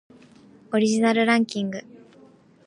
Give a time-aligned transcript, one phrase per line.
[0.73, 1.81] オリジナルランキング